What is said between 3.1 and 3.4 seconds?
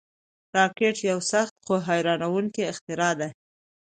ده